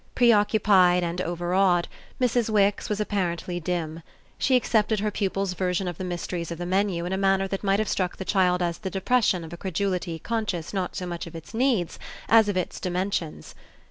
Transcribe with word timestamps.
Preoccupied 0.15 1.03
and 1.03 1.21
overawed, 1.21 1.87
Mrs. 2.19 2.49
Wix 2.49 2.89
was 2.89 2.99
apparently 2.99 3.59
dim: 3.59 4.01
she 4.39 4.55
accepted 4.55 4.99
her 4.99 5.11
pupil's 5.11 5.53
version 5.53 5.87
of 5.87 5.99
the 5.99 6.03
mysteries 6.03 6.49
of 6.49 6.57
the 6.57 6.65
menu 6.65 7.05
in 7.05 7.13
a 7.13 7.19
manner 7.19 7.47
that 7.47 7.63
might 7.63 7.77
have 7.77 7.87
struck 7.87 8.17
the 8.17 8.25
child 8.25 8.63
as 8.63 8.79
the 8.79 8.89
depression 8.89 9.43
of 9.43 9.53
a 9.53 9.57
credulity 9.57 10.17
conscious 10.17 10.73
not 10.73 10.95
so 10.95 11.05
much 11.05 11.27
of 11.27 11.35
its 11.35 11.53
needs 11.53 11.99
as 12.29 12.49
of 12.49 12.57
its 12.57 12.79
dimensions. 12.79 13.53